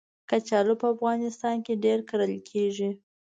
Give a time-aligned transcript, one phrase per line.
[0.29, 2.89] کچالو په افغانستان کې ډېر کرل کېږي